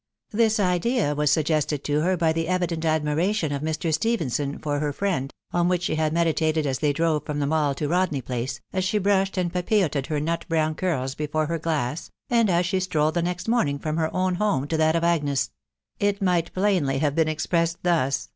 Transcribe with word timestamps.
This 0.31 0.59
idea 0.59 1.13
was 1.13 1.29
suggested 1.29 1.83
to 1.83 2.01
her 2.01 2.17
by 2.17 2.33
the 2.33 2.47
evident 2.47 2.85
admiration 2.85 3.51
of 3.51 3.61
Mr. 3.61 3.93
Stephenson 3.93 4.57
for 4.57 4.79
her 4.79 4.91
friend; 4.91 5.31
on 5.53 5.67
which 5.67 5.83
she 5.83 5.93
had 5.93 6.11
meditated 6.11 6.65
as 6.65 6.79
they 6.79 6.91
drove 6.91 7.23
from 7.23 7.37
the 7.39 7.45
Mall 7.45 7.75
to 7.75 7.87
Rodney 7.87 8.19
Place, 8.23 8.59
as 8.73 8.83
she 8.83 8.97
brushed 8.97 9.37
and 9.37 9.53
papilloted 9.53 10.07
her 10.07 10.19
nut 10.19 10.43
brown 10.49 10.73
curls 10.73 11.13
before 11.13 11.45
her 11.45 11.59
glass, 11.59 12.09
and 12.31 12.49
as 12.49 12.65
she 12.65 12.79
strolled 12.79 13.13
the 13.13 13.21
next 13.21 13.47
morning 13.47 13.77
from 13.77 13.97
her 13.97 14.11
own 14.11 14.33
home 14.33 14.65
to 14.69 14.77
that 14.77 14.95
of 14.95 15.03
Agnes; 15.03 15.51
it 15.99 16.19
might 16.19 16.51
plainly 16.51 16.97
have 16.97 17.13
been. 17.13 17.27
expressed 17.27 17.77
thus 17.83 18.27